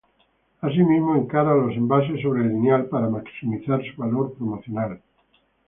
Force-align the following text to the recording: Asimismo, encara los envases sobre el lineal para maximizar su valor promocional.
Asimismo, 0.61 1.15
encara 1.15 1.53
los 1.53 1.75
envases 1.75 2.23
sobre 2.23 2.41
el 2.41 2.47
lineal 2.49 2.87
para 2.87 3.07
maximizar 3.07 3.83
su 3.85 4.01
valor 4.01 4.33
promocional. 4.33 4.99